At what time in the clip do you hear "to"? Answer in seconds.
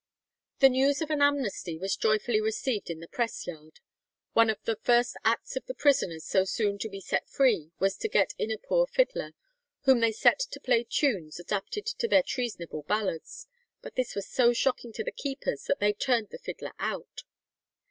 6.79-6.89, 7.97-8.09, 10.39-10.59, 11.85-12.07, 14.93-15.03